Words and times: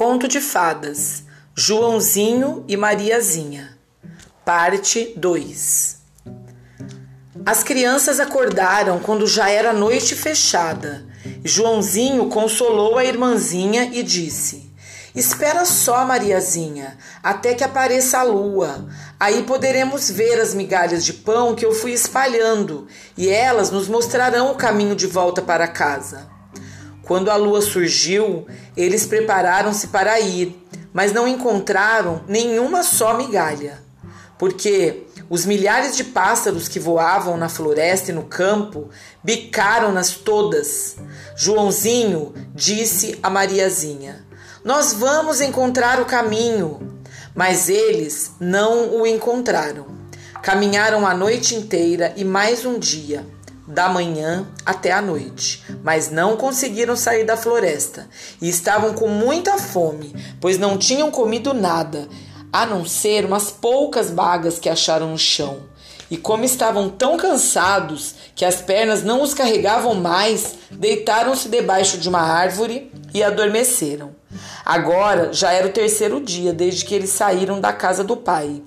Conto 0.00 0.26
de 0.26 0.40
Fadas 0.40 1.24
Joãozinho 1.54 2.64
e 2.66 2.74
Mariazinha 2.74 3.76
Parte 4.46 5.12
2 5.14 5.98
As 7.44 7.62
crianças 7.62 8.18
acordaram 8.18 8.98
quando 9.00 9.26
já 9.26 9.50
era 9.50 9.74
noite 9.74 10.14
fechada. 10.14 11.04
Joãozinho 11.44 12.30
consolou 12.30 12.96
a 12.96 13.04
irmãzinha 13.04 13.90
e 13.92 14.02
disse: 14.02 14.72
Espera 15.14 15.66
só, 15.66 16.02
Mariazinha, 16.06 16.96
até 17.22 17.52
que 17.52 17.62
apareça 17.62 18.20
a 18.20 18.22
lua. 18.22 18.88
Aí 19.20 19.42
poderemos 19.42 20.10
ver 20.10 20.40
as 20.40 20.54
migalhas 20.54 21.04
de 21.04 21.12
pão 21.12 21.54
que 21.54 21.66
eu 21.66 21.74
fui 21.74 21.92
espalhando 21.92 22.86
e 23.18 23.28
elas 23.28 23.70
nos 23.70 23.86
mostrarão 23.86 24.50
o 24.50 24.54
caminho 24.54 24.96
de 24.96 25.06
volta 25.06 25.42
para 25.42 25.68
casa. 25.68 26.39
Quando 27.10 27.28
a 27.28 27.34
lua 27.34 27.60
surgiu, 27.60 28.46
eles 28.76 29.04
prepararam-se 29.04 29.88
para 29.88 30.20
ir, 30.20 30.56
mas 30.92 31.12
não 31.12 31.26
encontraram 31.26 32.22
nenhuma 32.28 32.84
só 32.84 33.16
migalha, 33.16 33.82
porque 34.38 35.08
os 35.28 35.44
milhares 35.44 35.96
de 35.96 36.04
pássaros 36.04 36.68
que 36.68 36.78
voavam 36.78 37.36
na 37.36 37.48
floresta 37.48 38.12
e 38.12 38.14
no 38.14 38.22
campo 38.22 38.90
bicaram-nas 39.24 40.12
todas. 40.12 40.98
Joãozinho 41.36 42.32
disse 42.54 43.18
a 43.20 43.28
Mariazinha: 43.28 44.24
Nós 44.64 44.92
vamos 44.92 45.40
encontrar 45.40 46.00
o 46.00 46.04
caminho. 46.04 47.02
Mas 47.34 47.68
eles 47.68 48.34
não 48.38 49.00
o 49.00 49.04
encontraram. 49.04 49.86
Caminharam 50.42 51.04
a 51.04 51.12
noite 51.12 51.56
inteira 51.56 52.12
e 52.16 52.24
mais 52.24 52.64
um 52.64 52.78
dia 52.78 53.26
da 53.70 53.88
manhã 53.88 54.46
até 54.66 54.90
a 54.90 55.00
noite, 55.00 55.62
mas 55.82 56.10
não 56.10 56.36
conseguiram 56.36 56.96
sair 56.96 57.24
da 57.24 57.36
floresta 57.36 58.08
e 58.42 58.48
estavam 58.48 58.94
com 58.94 59.08
muita 59.08 59.58
fome, 59.58 60.14
pois 60.40 60.58
não 60.58 60.76
tinham 60.76 61.10
comido 61.10 61.54
nada, 61.54 62.08
a 62.52 62.66
não 62.66 62.84
ser 62.84 63.24
umas 63.24 63.50
poucas 63.50 64.10
bagas 64.10 64.58
que 64.58 64.68
acharam 64.68 65.10
no 65.10 65.18
chão. 65.18 65.70
E 66.10 66.16
como 66.16 66.42
estavam 66.42 66.88
tão 66.88 67.16
cansados 67.16 68.16
que 68.34 68.44
as 68.44 68.56
pernas 68.56 69.04
não 69.04 69.22
os 69.22 69.32
carregavam 69.32 69.94
mais, 69.94 70.56
deitaram-se 70.68 71.48
debaixo 71.48 71.98
de 71.98 72.08
uma 72.08 72.20
árvore 72.20 72.90
e 73.14 73.22
adormeceram. 73.22 74.10
Agora 74.64 75.32
já 75.32 75.52
era 75.52 75.68
o 75.68 75.72
terceiro 75.72 76.20
dia 76.20 76.52
desde 76.52 76.84
que 76.84 76.94
eles 76.94 77.10
saíram 77.10 77.60
da 77.60 77.72
casa 77.72 78.02
do 78.02 78.16
pai. 78.16 78.60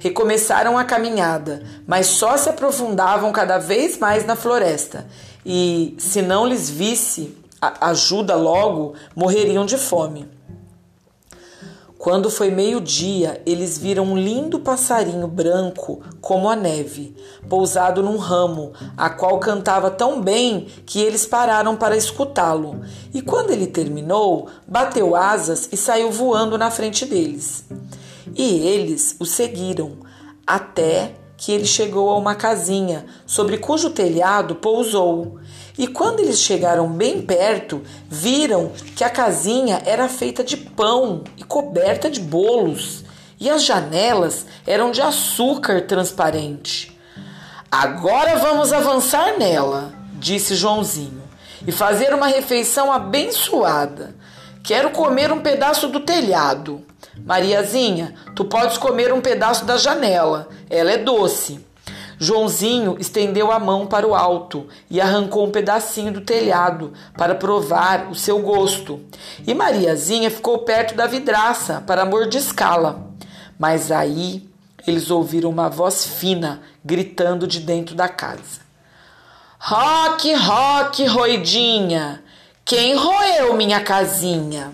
Recomeçaram 0.00 0.78
a 0.78 0.84
caminhada, 0.84 1.62
mas 1.86 2.06
só 2.06 2.36
se 2.38 2.48
aprofundavam 2.48 3.30
cada 3.32 3.58
vez 3.58 3.98
mais 3.98 4.24
na 4.24 4.34
floresta. 4.34 5.06
E, 5.44 5.94
se 5.98 6.22
não 6.22 6.46
lhes 6.46 6.70
visse 6.70 7.36
ajuda 7.60 8.34
logo, 8.34 8.94
morreriam 9.14 9.66
de 9.66 9.76
fome. 9.76 10.26
Quando 11.98 12.30
foi 12.30 12.50
meio-dia, 12.50 13.42
eles 13.44 13.76
viram 13.76 14.04
um 14.04 14.16
lindo 14.16 14.60
passarinho 14.60 15.28
branco 15.28 16.00
como 16.18 16.48
a 16.48 16.56
neve, 16.56 17.14
pousado 17.46 18.02
num 18.02 18.16
ramo, 18.16 18.72
a 18.96 19.10
qual 19.10 19.38
cantava 19.38 19.90
tão 19.90 20.18
bem 20.22 20.66
que 20.86 20.98
eles 20.98 21.26
pararam 21.26 21.76
para 21.76 21.94
escutá-lo. 21.94 22.80
E 23.12 23.20
quando 23.20 23.50
ele 23.50 23.66
terminou, 23.66 24.48
bateu 24.66 25.14
asas 25.14 25.68
e 25.70 25.76
saiu 25.76 26.10
voando 26.10 26.56
na 26.56 26.70
frente 26.70 27.04
deles. 27.04 27.66
E 28.36 28.66
eles 28.66 29.16
o 29.18 29.24
seguiram 29.24 29.98
até 30.46 31.14
que 31.36 31.52
ele 31.52 31.64
chegou 31.64 32.10
a 32.10 32.18
uma 32.18 32.34
casinha, 32.34 33.06
sobre 33.24 33.56
cujo 33.56 33.88
telhado 33.88 34.56
pousou. 34.56 35.38
E 35.78 35.86
quando 35.86 36.20
eles 36.20 36.38
chegaram 36.38 36.86
bem 36.86 37.22
perto, 37.22 37.82
viram 38.10 38.72
que 38.94 39.02
a 39.02 39.08
casinha 39.08 39.80
era 39.86 40.06
feita 40.06 40.44
de 40.44 40.58
pão 40.58 41.24
e 41.38 41.42
coberta 41.42 42.10
de 42.10 42.20
bolos, 42.20 43.04
e 43.40 43.48
as 43.48 43.64
janelas 43.64 44.44
eram 44.66 44.90
de 44.90 45.00
açúcar 45.00 45.86
transparente. 45.86 46.94
Agora 47.70 48.36
vamos 48.36 48.70
avançar 48.70 49.38
nela, 49.38 49.94
disse 50.18 50.54
Joãozinho, 50.54 51.22
e 51.66 51.72
fazer 51.72 52.12
uma 52.12 52.26
refeição 52.26 52.92
abençoada. 52.92 54.14
Quero 54.62 54.90
comer 54.90 55.32
um 55.32 55.40
pedaço 55.40 55.88
do 55.88 56.00
telhado. 56.00 56.84
Mariazinha, 57.24 58.14
tu 58.34 58.44
podes 58.44 58.78
comer 58.78 59.12
um 59.12 59.20
pedaço 59.20 59.64
da 59.64 59.76
janela, 59.76 60.48
ela 60.68 60.92
é 60.92 60.98
doce. 60.98 61.64
Joãozinho 62.18 62.96
estendeu 63.00 63.50
a 63.50 63.58
mão 63.58 63.86
para 63.86 64.06
o 64.06 64.14
alto 64.14 64.66
e 64.90 65.00
arrancou 65.00 65.46
um 65.46 65.50
pedacinho 65.50 66.12
do 66.12 66.20
telhado 66.20 66.92
para 67.16 67.34
provar 67.34 68.10
o 68.10 68.14
seu 68.14 68.40
gosto. 68.40 69.00
E 69.46 69.54
Mariazinha 69.54 70.30
ficou 70.30 70.58
perto 70.58 70.94
da 70.94 71.06
vidraça 71.06 71.82
para 71.86 72.04
mordiscá-la. 72.04 73.00
Mas 73.58 73.90
aí 73.90 74.46
eles 74.86 75.10
ouviram 75.10 75.48
uma 75.48 75.70
voz 75.70 76.04
fina 76.04 76.60
gritando 76.84 77.46
de 77.46 77.60
dentro 77.60 77.94
da 77.94 78.08
casa: 78.08 78.60
Roque, 79.58 80.34
roque, 80.34 81.06
roidinha! 81.06 82.22
Quem 82.70 82.94
roeu 82.94 83.52
minha 83.56 83.82
casinha? 83.82 84.72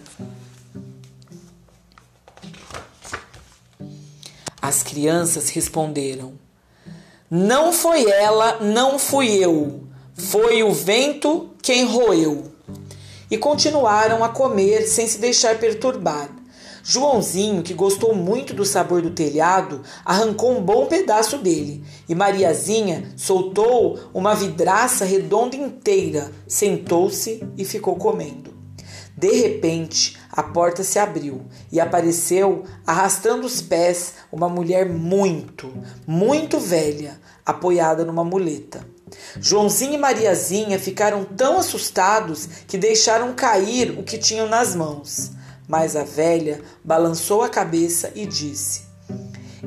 As 4.60 4.82
crianças 4.82 5.48
responderam: 5.48 6.34
Não 7.30 7.72
foi 7.72 8.04
ela, 8.04 8.58
não 8.60 8.98
fui 8.98 9.42
eu. 9.42 9.88
Foi 10.14 10.62
o 10.62 10.74
vento 10.74 11.48
quem 11.62 11.86
roeu. 11.86 12.52
E 13.30 13.38
continuaram 13.38 14.22
a 14.22 14.28
comer 14.28 14.82
sem 14.82 15.08
se 15.08 15.16
deixar 15.16 15.58
perturbar. 15.58 16.28
Joãozinho, 16.88 17.64
que 17.64 17.74
gostou 17.74 18.14
muito 18.14 18.54
do 18.54 18.64
sabor 18.64 19.02
do 19.02 19.10
telhado, 19.10 19.82
arrancou 20.04 20.56
um 20.56 20.62
bom 20.62 20.86
pedaço 20.86 21.36
dele, 21.36 21.82
e 22.08 22.14
Mariazinha 22.14 23.12
soltou 23.16 23.98
uma 24.14 24.36
vidraça 24.36 25.04
redonda 25.04 25.56
inteira, 25.56 26.30
sentou-se 26.46 27.44
e 27.58 27.64
ficou 27.64 27.96
comendo. 27.96 28.54
De 29.16 29.32
repente, 29.32 30.16
a 30.30 30.44
porta 30.44 30.84
se 30.84 30.96
abriu 30.96 31.46
e 31.72 31.80
apareceu, 31.80 32.62
arrastando 32.86 33.48
os 33.48 33.60
pés, 33.60 34.14
uma 34.30 34.48
mulher 34.48 34.88
muito, 34.88 35.72
muito 36.06 36.60
velha, 36.60 37.20
apoiada 37.44 38.04
numa 38.04 38.22
muleta. 38.22 38.86
Joãozinho 39.40 39.94
e 39.94 39.98
Mariazinha 39.98 40.78
ficaram 40.78 41.24
tão 41.24 41.58
assustados 41.58 42.46
que 42.68 42.78
deixaram 42.78 43.34
cair 43.34 43.98
o 43.98 44.04
que 44.04 44.18
tinham 44.18 44.48
nas 44.48 44.76
mãos. 44.76 45.34
Mas 45.68 45.96
a 45.96 46.04
velha 46.04 46.60
balançou 46.84 47.42
a 47.42 47.48
cabeça 47.48 48.12
e 48.14 48.24
disse: 48.24 48.82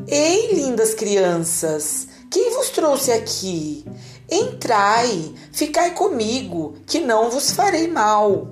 Ei, 0.08 0.54
lindas 0.54 0.94
crianças, 0.94 2.08
quem 2.32 2.52
vos 2.52 2.70
trouxe 2.70 3.12
aqui? 3.12 3.86
Entrai, 4.32 5.34
ficai 5.52 5.96
comigo, 5.96 6.76
que 6.86 7.00
não 7.00 7.30
vos 7.30 7.52
farei 7.52 7.88
mal. 7.88 8.48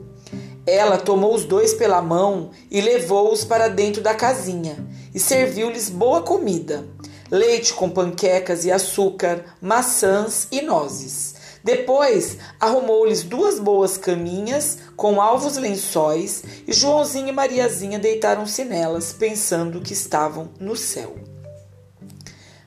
Ela 0.66 0.97
tomou 0.97 1.34
os 1.34 1.46
dois 1.46 1.74
pela 1.74 2.02
mão 2.02 2.52
e 2.69 2.81
levou-os 2.81 3.46
para 3.46 3.69
dentro 3.69 4.02
da 4.02 4.13
casinha 4.13 4.75
e 5.13 5.19
serviu-lhes 5.19 5.90
boa 5.90 6.22
comida: 6.22 6.86
leite 7.31 7.74
com 7.74 7.90
panquecas 7.90 8.66
e 8.66 8.72
açúcar, 8.72 9.46
maçãs 9.62 10.47
e 10.52 10.62
nozes. 10.62 11.26
Depois 11.67 12.38
arrumou-lhes 12.61 13.23
duas 13.23 13.59
boas 13.59 13.97
caminhas 13.97 14.78
com 14.95 15.19
alvos 15.19 15.57
lençóis 15.57 16.41
e 16.66 16.72
Joãozinho 16.72 17.28
e 17.28 17.31
Mariazinha 17.33 18.00
deitaram-se 18.00 18.63
nelas, 18.63 19.11
pensando 19.11 19.81
que 19.81 19.91
estavam 19.91 20.50
no 20.61 20.77
céu. 20.77 21.17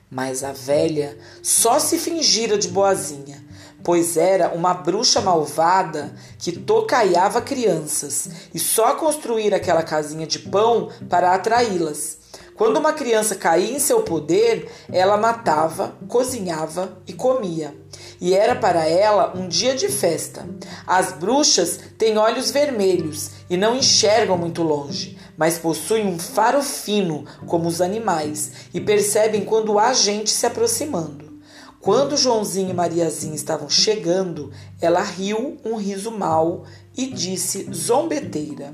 Mas 0.07 0.43
a 0.43 0.51
velha 0.51 1.17
só 1.41 1.79
se 1.79 1.97
fingira 1.97 2.59
de 2.59 2.67
boazinha, 2.67 3.43
pois 3.83 4.17
era 4.17 4.53
uma 4.53 4.75
bruxa 4.75 5.19
malvada 5.19 6.13
que 6.37 6.51
tocaiava 6.51 7.41
crianças 7.41 8.29
e 8.53 8.59
só 8.59 8.93
construir 8.93 9.51
aquela 9.51 9.81
casinha 9.81 10.27
de 10.27 10.37
pão 10.37 10.91
para 11.09 11.33
atraí-las. 11.33 12.20
Quando 12.61 12.77
uma 12.77 12.93
criança 12.93 13.33
caía 13.33 13.75
em 13.75 13.79
seu 13.79 14.03
poder, 14.03 14.69
ela 14.91 15.17
matava, 15.17 15.97
cozinhava 16.07 16.95
e 17.07 17.11
comia. 17.11 17.75
E 18.21 18.35
era 18.35 18.55
para 18.55 18.87
ela 18.87 19.35
um 19.35 19.47
dia 19.47 19.73
de 19.73 19.89
festa. 19.89 20.47
As 20.85 21.11
bruxas 21.11 21.79
têm 21.97 22.19
olhos 22.19 22.51
vermelhos 22.51 23.31
e 23.49 23.57
não 23.57 23.75
enxergam 23.75 24.37
muito 24.37 24.61
longe, 24.61 25.17
mas 25.35 25.57
possuem 25.57 26.05
um 26.05 26.19
faro 26.19 26.61
fino, 26.61 27.25
como 27.47 27.67
os 27.67 27.81
animais, 27.81 28.51
e 28.71 28.79
percebem 28.79 29.43
quando 29.43 29.79
há 29.79 29.91
gente 29.91 30.29
se 30.29 30.45
aproximando. 30.45 31.41
Quando 31.79 32.15
Joãozinho 32.15 32.69
e 32.69 32.75
Mariazinha 32.75 33.33
estavam 33.33 33.71
chegando, 33.71 34.51
ela 34.79 35.01
riu 35.01 35.57
um 35.65 35.77
riso 35.77 36.11
mau 36.11 36.65
e 36.95 37.07
disse 37.07 37.67
zombeteira: 37.73 38.71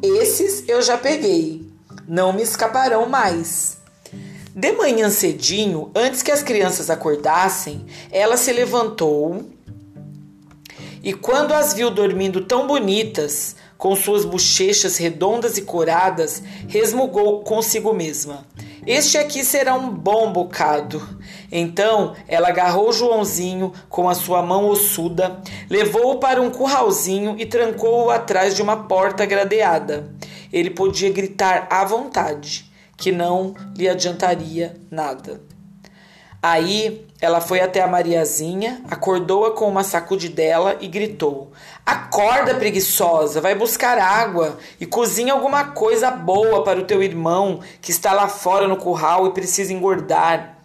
Esses 0.00 0.62
eu 0.68 0.80
já 0.80 0.96
peguei 0.96 1.73
não 2.06 2.32
me 2.32 2.42
escaparão 2.42 3.08
mais. 3.08 3.78
De 4.54 4.72
manhã 4.72 5.10
cedinho, 5.10 5.90
antes 5.94 6.22
que 6.22 6.30
as 6.30 6.42
crianças 6.42 6.88
acordassem, 6.88 7.84
ela 8.12 8.36
se 8.36 8.52
levantou 8.52 9.42
e, 11.02 11.12
quando 11.12 11.52
as 11.52 11.74
viu 11.74 11.90
dormindo 11.90 12.40
tão 12.40 12.66
bonitas, 12.66 13.56
com 13.76 13.94
suas 13.94 14.24
bochechas 14.24 14.96
redondas 14.96 15.58
e 15.58 15.62
coradas, 15.62 16.42
resmungou 16.68 17.42
consigo 17.42 17.92
mesma: 17.92 18.46
Este 18.86 19.18
aqui 19.18 19.44
será 19.44 19.74
um 19.74 19.90
bom 19.90 20.32
bocado. 20.32 21.06
Então 21.52 22.14
ela 22.26 22.48
agarrou 22.48 22.92
Joãozinho 22.92 23.72
com 23.88 24.08
a 24.08 24.14
sua 24.14 24.40
mão 24.40 24.68
ossuda, 24.68 25.42
levou-o 25.68 26.18
para 26.18 26.40
um 26.40 26.50
curralzinho 26.50 27.36
e 27.38 27.44
trancou-o 27.44 28.10
atrás 28.10 28.56
de 28.56 28.62
uma 28.62 28.84
porta 28.84 29.26
gradeada. 29.26 30.08
Ele 30.54 30.70
podia 30.70 31.10
gritar 31.10 31.66
à 31.68 31.84
vontade, 31.84 32.70
que 32.96 33.10
não 33.10 33.56
lhe 33.76 33.88
adiantaria 33.88 34.76
nada. 34.88 35.40
Aí 36.40 37.04
ela 37.20 37.40
foi 37.40 37.60
até 37.60 37.82
a 37.82 37.88
Mariazinha, 37.88 38.80
acordou-a 38.88 39.50
com 39.50 39.68
uma 39.68 39.82
sacudidela 39.82 40.76
e 40.80 40.86
gritou: 40.86 41.50
Acorda, 41.84 42.54
preguiçosa, 42.54 43.40
vai 43.40 43.56
buscar 43.56 43.98
água 43.98 44.56
e 44.78 44.86
cozinha 44.86 45.32
alguma 45.32 45.64
coisa 45.72 46.08
boa 46.12 46.62
para 46.62 46.78
o 46.78 46.84
teu 46.84 47.02
irmão 47.02 47.58
que 47.80 47.90
está 47.90 48.12
lá 48.12 48.28
fora 48.28 48.68
no 48.68 48.76
curral 48.76 49.26
e 49.26 49.32
precisa 49.32 49.72
engordar. 49.72 50.58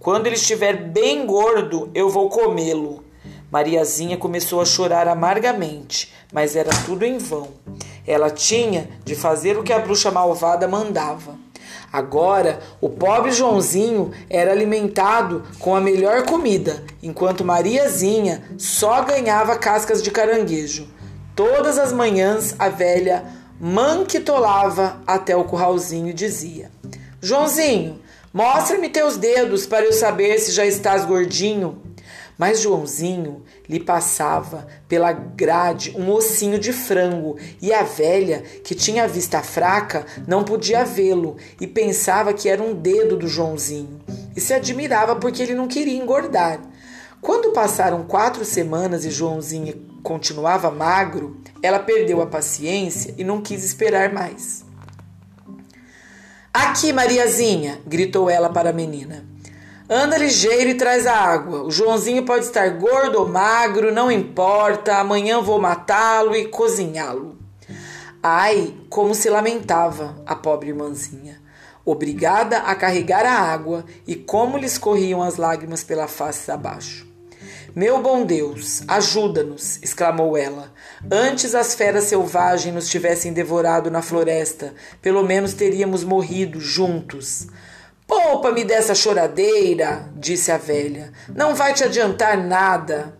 Quando 0.00 0.26
ele 0.26 0.34
estiver 0.34 0.74
bem 0.76 1.24
gordo, 1.24 1.92
eu 1.94 2.10
vou 2.10 2.28
comê-lo. 2.28 3.04
Mariazinha 3.50 4.16
começou 4.16 4.60
a 4.60 4.64
chorar 4.64 5.08
amargamente, 5.08 6.12
mas 6.32 6.54
era 6.54 6.70
tudo 6.84 7.04
em 7.04 7.18
vão. 7.18 7.48
Ela 8.06 8.30
tinha 8.30 8.88
de 9.04 9.14
fazer 9.14 9.56
o 9.56 9.62
que 9.62 9.72
a 9.72 9.78
bruxa 9.78 10.10
malvada 10.10 10.68
mandava. 10.68 11.36
Agora, 11.90 12.60
o 12.80 12.90
pobre 12.90 13.32
Joãozinho 13.32 14.10
era 14.28 14.52
alimentado 14.52 15.42
com 15.58 15.74
a 15.74 15.80
melhor 15.80 16.24
comida, 16.24 16.84
enquanto 17.02 17.44
Mariazinha 17.44 18.44
só 18.58 19.02
ganhava 19.02 19.56
cascas 19.56 20.02
de 20.02 20.10
caranguejo. 20.10 20.86
Todas 21.34 21.78
as 21.78 21.92
manhãs 21.92 22.54
a 22.58 22.68
velha 22.68 23.24
manquitolava 23.58 25.00
até 25.06 25.34
o 25.34 25.44
curralzinho 25.44 26.08
e 26.08 26.12
dizia: 26.12 26.70
Joãozinho, 27.22 27.98
mostra-me 28.34 28.90
teus 28.90 29.16
dedos 29.16 29.66
para 29.66 29.86
eu 29.86 29.92
saber 29.92 30.38
se 30.38 30.52
já 30.52 30.66
estás 30.66 31.06
gordinho. 31.06 31.87
Mas 32.38 32.60
Joãozinho 32.60 33.42
lhe 33.68 33.80
passava 33.80 34.68
pela 34.88 35.10
grade 35.12 35.92
um 35.98 36.08
ossinho 36.12 36.56
de 36.56 36.72
frango 36.72 37.36
e 37.60 37.72
a 37.72 37.82
velha, 37.82 38.42
que 38.62 38.76
tinha 38.76 39.02
a 39.02 39.08
vista 39.08 39.42
fraca, 39.42 40.06
não 40.26 40.44
podia 40.44 40.84
vê-lo 40.84 41.36
e 41.60 41.66
pensava 41.66 42.32
que 42.32 42.48
era 42.48 42.62
um 42.62 42.72
dedo 42.72 43.16
do 43.16 43.26
Joãozinho 43.26 44.00
e 44.36 44.40
se 44.40 44.54
admirava 44.54 45.16
porque 45.16 45.42
ele 45.42 45.54
não 45.54 45.66
queria 45.66 46.00
engordar. 46.00 46.60
Quando 47.20 47.52
passaram 47.52 48.04
quatro 48.04 48.44
semanas 48.44 49.04
e 49.04 49.10
Joãozinho 49.10 49.74
continuava 50.04 50.70
magro, 50.70 51.36
ela 51.60 51.80
perdeu 51.80 52.22
a 52.22 52.26
paciência 52.26 53.12
e 53.18 53.24
não 53.24 53.42
quis 53.42 53.64
esperar 53.64 54.12
mais. 54.12 54.64
Aqui, 56.54 56.92
Mariazinha! 56.92 57.80
gritou 57.84 58.30
ela 58.30 58.48
para 58.48 58.70
a 58.70 58.72
menina. 58.72 59.24
Anda 59.90 60.18
ligeiro 60.18 60.68
e 60.68 60.74
traz 60.74 61.06
a 61.06 61.14
água. 61.14 61.62
O 61.62 61.70
Joãozinho 61.70 62.24
pode 62.24 62.44
estar 62.44 62.68
gordo 62.70 63.20
ou 63.20 63.28
magro, 63.28 63.90
não 63.90 64.12
importa. 64.12 64.96
Amanhã 64.96 65.40
vou 65.40 65.58
matá-lo 65.58 66.36
e 66.36 66.48
cozinhá-lo. 66.48 67.38
Ai, 68.22 68.74
como 68.90 69.14
se 69.14 69.30
lamentava 69.30 70.22
a 70.26 70.34
pobre 70.34 70.68
irmãzinha, 70.68 71.40
obrigada 71.84 72.58
a 72.58 72.74
carregar 72.74 73.24
a 73.24 73.32
água 73.32 73.84
e 74.06 74.14
como 74.16 74.58
lhe 74.58 74.66
escorriam 74.66 75.22
as 75.22 75.36
lágrimas 75.36 75.84
pela 75.84 76.06
face 76.08 76.50
abaixo. 76.50 77.08
Meu 77.74 78.02
bom 78.02 78.26
Deus, 78.26 78.82
ajuda-nos! 78.88 79.78
exclamou 79.82 80.36
ela. 80.36 80.72
Antes 81.10 81.54
as 81.54 81.74
feras 81.74 82.04
selvagens 82.04 82.74
nos 82.74 82.88
tivessem 82.90 83.32
devorado 83.32 83.90
na 83.90 84.02
floresta, 84.02 84.74
pelo 85.00 85.22
menos 85.22 85.54
teríamos 85.54 86.02
morrido 86.02 86.60
juntos. 86.60 87.46
Poupa-me 88.08 88.64
dessa 88.64 88.94
choradeira, 88.94 90.08
disse 90.16 90.50
a 90.50 90.56
velha. 90.56 91.12
Não 91.28 91.54
vai 91.54 91.74
te 91.74 91.84
adiantar 91.84 92.38
nada. 92.38 93.14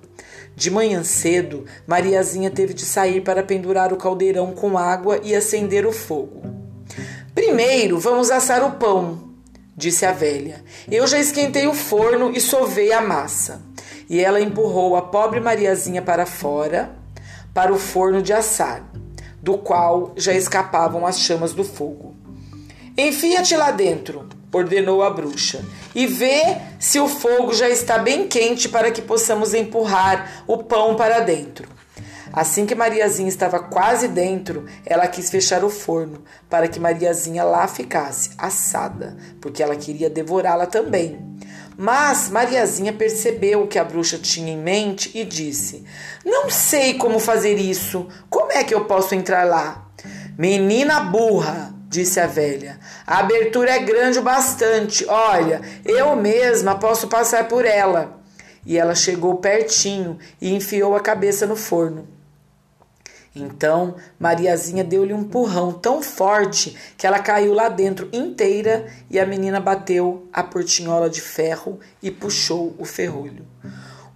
De 0.56 0.70
manhã 0.70 1.04
cedo, 1.04 1.66
Mariazinha 1.86 2.50
teve 2.50 2.72
de 2.72 2.86
sair 2.86 3.20
para 3.20 3.42
pendurar 3.42 3.92
o 3.92 3.98
caldeirão 3.98 4.52
com 4.52 4.78
água 4.78 5.20
e 5.22 5.34
acender 5.34 5.86
o 5.86 5.92
fogo. 5.92 6.40
Primeiro, 7.34 7.98
vamos 7.98 8.30
assar 8.30 8.64
o 8.64 8.78
pão, 8.78 9.34
disse 9.76 10.06
a 10.06 10.12
velha. 10.12 10.64
Eu 10.90 11.06
já 11.06 11.18
esquentei 11.18 11.66
o 11.66 11.74
forno 11.74 12.32
e 12.34 12.40
sovei 12.40 12.90
a 12.90 13.02
massa. 13.02 13.60
E 14.08 14.18
ela 14.18 14.40
empurrou 14.40 14.96
a 14.96 15.02
pobre 15.02 15.38
Mariazinha 15.38 16.00
para 16.00 16.24
fora, 16.24 16.96
para 17.52 17.74
o 17.74 17.78
forno 17.78 18.22
de 18.22 18.32
assar, 18.32 18.90
do 19.42 19.58
qual 19.58 20.14
já 20.16 20.32
escapavam 20.32 21.06
as 21.06 21.20
chamas 21.20 21.52
do 21.52 21.62
fogo. 21.62 22.16
Enfia-te 22.96 23.54
lá 23.54 23.70
dentro, 23.70 24.26
ordenou 24.52 25.02
a 25.02 25.10
bruxa, 25.10 25.64
e 25.94 26.06
vê 26.06 26.56
se 26.78 26.98
o 26.98 27.08
fogo 27.08 27.52
já 27.52 27.68
está 27.68 27.98
bem 27.98 28.26
quente 28.26 28.68
para 28.68 28.90
que 28.90 29.02
possamos 29.02 29.54
empurrar 29.54 30.44
o 30.46 30.58
pão 30.58 30.94
para 30.96 31.20
dentro. 31.20 31.68
Assim 32.32 32.66
que 32.66 32.74
Mariazinha 32.74 33.28
estava 33.28 33.58
quase 33.58 34.06
dentro, 34.06 34.66
ela 34.84 35.06
quis 35.06 35.30
fechar 35.30 35.64
o 35.64 35.70
forno 35.70 36.22
para 36.48 36.68
que 36.68 36.78
Mariazinha 36.78 37.42
lá 37.42 37.66
ficasse 37.66 38.30
assada, 38.36 39.16
porque 39.40 39.62
ela 39.62 39.76
queria 39.76 40.10
devorá-la 40.10 40.66
também. 40.66 41.18
Mas 41.76 42.28
Mariazinha 42.28 42.92
percebeu 42.92 43.62
o 43.62 43.66
que 43.66 43.78
a 43.78 43.84
bruxa 43.84 44.18
tinha 44.18 44.52
em 44.52 44.58
mente 44.58 45.10
e 45.14 45.24
disse: 45.24 45.84
Não 46.24 46.50
sei 46.50 46.94
como 46.94 47.20
fazer 47.20 47.54
isso. 47.54 48.08
Como 48.28 48.50
é 48.50 48.64
que 48.64 48.74
eu 48.74 48.84
posso 48.84 49.14
entrar 49.14 49.44
lá? 49.44 49.86
Menina 50.36 51.00
burra, 51.00 51.72
disse 51.88 52.20
a 52.20 52.26
velha. 52.26 52.78
A 53.06 53.20
abertura 53.20 53.72
é 53.72 53.78
grande 53.78 54.18
o 54.18 54.22
bastante. 54.22 55.06
Olha, 55.06 55.60
eu 55.84 56.14
mesma 56.14 56.78
posso 56.78 57.08
passar 57.08 57.48
por 57.48 57.64
ela. 57.64 58.20
E 58.66 58.76
ela 58.76 58.94
chegou 58.94 59.36
pertinho 59.36 60.18
e 60.40 60.54
enfiou 60.54 60.94
a 60.94 61.00
cabeça 61.00 61.46
no 61.46 61.56
forno. 61.56 62.06
Então, 63.34 63.94
Mariazinha 64.18 64.82
deu-lhe 64.82 65.14
um 65.14 65.20
empurrão 65.20 65.72
tão 65.72 66.02
forte 66.02 66.76
que 66.96 67.06
ela 67.06 67.18
caiu 67.18 67.54
lá 67.54 67.68
dentro 67.68 68.08
inteira 68.12 68.86
e 69.08 69.18
a 69.18 69.24
menina 69.24 69.60
bateu 69.60 70.28
a 70.32 70.42
portinhola 70.42 71.08
de 71.08 71.20
ferro 71.20 71.78
e 72.02 72.10
puxou 72.10 72.74
o 72.78 72.84
ferrolho. 72.84 73.46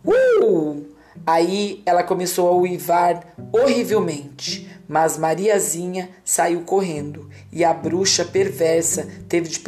Uh! 0.04 0.92
Aí 1.26 1.82
ela 1.86 2.02
começou 2.02 2.48
a 2.48 2.56
uivar 2.56 3.22
horrivelmente. 3.52 4.68
Mas 4.88 5.16
Mariazinha 5.16 6.10
saiu 6.24 6.62
correndo 6.62 7.28
e 7.50 7.64
a 7.64 7.72
bruxa 7.72 8.24
perversa 8.24 9.08
teve 9.28 9.48
de 9.48 9.60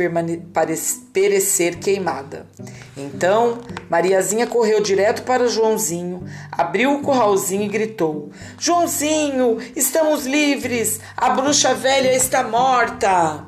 perecer 1.13 1.79
queimada. 1.79 2.47
Então 2.97 3.59
Mariazinha 3.89 4.47
correu 4.47 4.83
direto 4.83 5.23
para 5.23 5.49
Joãozinho, 5.49 6.25
abriu 6.51 6.95
o 6.95 7.03
curralzinho 7.03 7.63
e 7.63 7.69
gritou: 7.69 8.31
Joãozinho, 8.59 9.59
estamos 9.75 10.27
livres! 10.27 11.01
A 11.17 11.31
bruxa 11.31 11.75
velha 11.75 12.15
está 12.15 12.43
morta! 12.43 13.47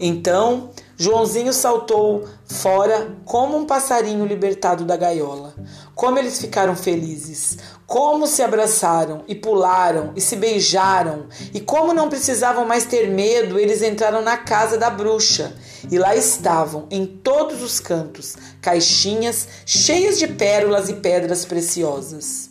Então 0.00 0.70
Joãozinho 0.96 1.52
saltou 1.52 2.28
fora 2.44 3.16
como 3.24 3.56
um 3.56 3.64
passarinho 3.64 4.26
libertado 4.26 4.84
da 4.84 4.96
gaiola. 4.96 5.54
Como 5.98 6.16
eles 6.16 6.38
ficaram 6.40 6.76
felizes, 6.76 7.58
como 7.84 8.28
se 8.28 8.40
abraçaram 8.40 9.24
e 9.26 9.34
pularam 9.34 10.12
e 10.14 10.20
se 10.20 10.36
beijaram, 10.36 11.26
e 11.52 11.58
como 11.58 11.92
não 11.92 12.08
precisavam 12.08 12.64
mais 12.64 12.84
ter 12.84 13.08
medo, 13.08 13.58
eles 13.58 13.82
entraram 13.82 14.22
na 14.22 14.36
casa 14.36 14.78
da 14.78 14.90
bruxa. 14.90 15.56
E 15.90 15.98
lá 15.98 16.14
estavam, 16.14 16.86
em 16.88 17.04
todos 17.04 17.64
os 17.64 17.80
cantos, 17.80 18.36
caixinhas 18.62 19.48
cheias 19.66 20.20
de 20.20 20.28
pérolas 20.28 20.88
e 20.88 20.94
pedras 20.94 21.44
preciosas. 21.44 22.48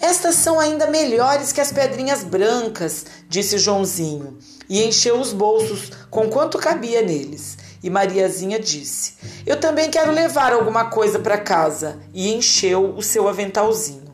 Estas 0.00 0.36
são 0.36 0.58
ainda 0.58 0.86
melhores 0.86 1.52
que 1.52 1.60
as 1.60 1.70
pedrinhas 1.70 2.24
brancas, 2.24 3.04
disse 3.28 3.58
Joãozinho, 3.58 4.38
e 4.70 4.82
encheu 4.82 5.20
os 5.20 5.34
bolsos 5.34 5.90
com 6.10 6.30
quanto 6.30 6.56
cabia 6.56 7.02
neles. 7.02 7.58
E 7.82 7.90
Mariazinha 7.90 8.58
disse: 8.58 9.14
Eu 9.44 9.58
também 9.58 9.90
quero 9.90 10.12
levar 10.12 10.52
alguma 10.52 10.86
coisa 10.86 11.18
para 11.18 11.38
casa. 11.38 11.98
E 12.12 12.32
encheu 12.32 12.94
o 12.96 13.02
seu 13.02 13.28
aventalzinho. 13.28 14.06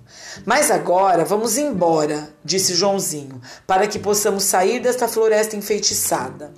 Mas 0.46 0.70
agora 0.70 1.24
vamos 1.24 1.58
embora, 1.58 2.30
disse 2.44 2.74
Joãozinho, 2.74 3.40
para 3.66 3.86
que 3.86 3.98
possamos 3.98 4.44
sair 4.44 4.80
desta 4.80 5.06
floresta 5.06 5.56
enfeitiçada. 5.56 6.52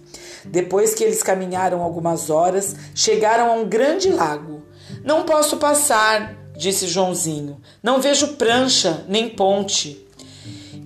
Depois 0.45 0.95
que 0.95 1.03
eles 1.03 1.23
caminharam 1.23 1.83
algumas 1.83 2.31
horas, 2.31 2.75
chegaram 2.95 3.51
a 3.51 3.55
um 3.55 3.69
grande 3.69 4.11
lago. 4.11 4.63
Não 5.03 5.25
posso 5.25 5.57
passar, 5.57 6.37
disse 6.57 6.87
Joãozinho. 6.87 7.61
Não 7.83 8.01
vejo 8.01 8.35
prancha 8.35 9.05
nem 9.09 9.29
ponte. 9.29 10.07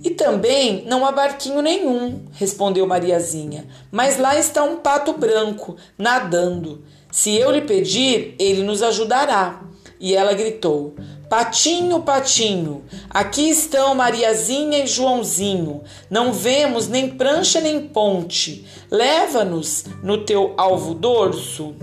E 0.03 0.11
também 0.11 0.85
não 0.85 1.05
há 1.05 1.11
barquinho 1.11 1.61
nenhum, 1.61 2.25
respondeu 2.31 2.87
Mariazinha. 2.87 3.65
Mas 3.91 4.17
lá 4.17 4.37
está 4.37 4.63
um 4.63 4.77
pato 4.77 5.13
branco, 5.13 5.75
nadando. 5.97 6.83
Se 7.11 7.35
eu 7.35 7.51
lhe 7.51 7.61
pedir, 7.61 8.35
ele 8.39 8.63
nos 8.63 8.81
ajudará. 8.81 9.61
E 9.99 10.15
ela 10.15 10.33
gritou: 10.33 10.95
Patinho, 11.29 12.01
patinho, 12.01 12.83
aqui 13.09 13.49
estão 13.49 13.93
Mariazinha 13.93 14.83
e 14.83 14.87
Joãozinho. 14.87 15.83
Não 16.09 16.31
vemos 16.31 16.87
nem 16.87 17.09
prancha 17.09 17.59
nem 17.59 17.87
ponte. 17.87 18.65
Leva-nos 18.89 19.85
no 20.01 20.23
teu 20.23 20.53
alvo 20.57 20.93
dorso. 20.93 21.75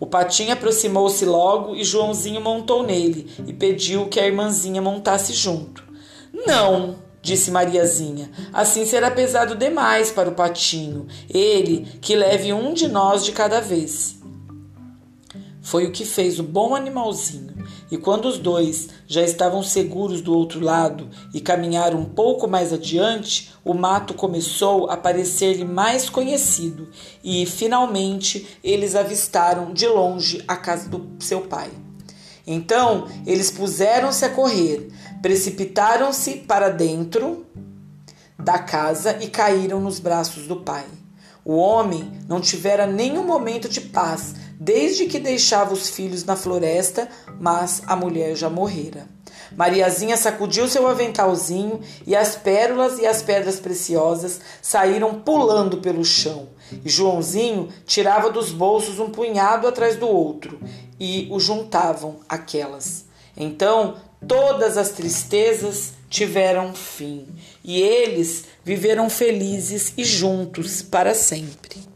O 0.00 0.06
patinho 0.06 0.52
aproximou-se 0.52 1.24
logo 1.24 1.76
e 1.76 1.84
Joãozinho 1.84 2.40
montou 2.40 2.82
nele 2.82 3.30
e 3.46 3.52
pediu 3.52 4.06
que 4.06 4.18
a 4.18 4.26
irmãzinha 4.26 4.80
montasse 4.80 5.32
junto. 5.32 5.84
Não, 6.32 6.96
disse 7.28 7.50
Mariazinha, 7.50 8.30
assim 8.54 8.86
será 8.86 9.10
pesado 9.10 9.54
demais 9.54 10.10
para 10.10 10.30
o 10.30 10.34
patinho. 10.34 11.06
Ele 11.28 11.86
que 12.00 12.16
leve 12.16 12.54
um 12.54 12.72
de 12.72 12.88
nós 12.88 13.22
de 13.22 13.32
cada 13.32 13.60
vez. 13.60 14.16
Foi 15.60 15.84
o 15.84 15.92
que 15.92 16.06
fez 16.06 16.38
o 16.38 16.42
bom 16.42 16.74
animalzinho, 16.74 17.54
e 17.90 17.98
quando 17.98 18.24
os 18.24 18.38
dois 18.38 18.88
já 19.06 19.20
estavam 19.20 19.62
seguros 19.62 20.22
do 20.22 20.34
outro 20.34 20.60
lado 20.60 21.10
e 21.34 21.42
caminharam 21.42 22.00
um 22.00 22.06
pouco 22.06 22.48
mais 22.48 22.72
adiante, 22.72 23.52
o 23.62 23.74
mato 23.74 24.14
começou 24.14 24.88
a 24.88 24.96
parecer-lhe 24.96 25.66
mais 25.66 26.08
conhecido, 26.08 26.88
e 27.22 27.44
finalmente 27.44 28.58
eles 28.64 28.94
avistaram 28.94 29.74
de 29.74 29.86
longe 29.86 30.42
a 30.48 30.56
casa 30.56 30.88
do 30.88 31.06
seu 31.18 31.42
pai. 31.42 31.70
Então 32.50 33.06
eles 33.26 33.50
puseram-se 33.50 34.24
a 34.24 34.30
correr, 34.30 34.88
precipitaram-se 35.20 36.38
para 36.38 36.70
dentro 36.70 37.46
da 38.38 38.58
casa 38.58 39.18
e 39.20 39.28
caíram 39.28 39.80
nos 39.80 40.00
braços 40.00 40.46
do 40.46 40.56
pai. 40.56 40.86
O 41.44 41.56
homem 41.56 42.10
não 42.26 42.40
tivera 42.40 42.86
nenhum 42.86 43.24
momento 43.24 43.68
de 43.68 43.82
paz 43.82 44.34
desde 44.58 45.06
que 45.06 45.18
deixava 45.18 45.74
os 45.74 45.90
filhos 45.90 46.24
na 46.24 46.36
floresta, 46.36 47.06
mas 47.38 47.82
a 47.86 47.94
mulher 47.94 48.34
já 48.34 48.48
morrera. 48.48 49.06
Mariazinha 49.56 50.16
sacudiu 50.16 50.68
seu 50.68 50.86
aventalzinho 50.86 51.80
e 52.06 52.14
as 52.14 52.36
pérolas 52.36 52.98
e 52.98 53.06
as 53.06 53.22
pedras 53.22 53.58
preciosas 53.58 54.40
saíram 54.60 55.20
pulando 55.20 55.78
pelo 55.78 56.04
chão. 56.04 56.48
E 56.84 56.88
Joãozinho 56.88 57.68
tirava 57.86 58.30
dos 58.30 58.50
bolsos 58.50 58.98
um 58.98 59.10
punhado 59.10 59.66
atrás 59.66 59.96
do 59.96 60.08
outro 60.08 60.60
e 61.00 61.28
o 61.30 61.40
juntavam 61.40 62.16
aquelas. 62.28 63.06
Então 63.36 63.96
todas 64.26 64.76
as 64.76 64.90
tristezas 64.90 65.92
tiveram 66.10 66.74
fim 66.74 67.26
e 67.62 67.80
eles 67.80 68.44
viveram 68.64 69.08
felizes 69.08 69.92
e 69.96 70.04
juntos 70.04 70.82
para 70.82 71.14
sempre. 71.14 71.88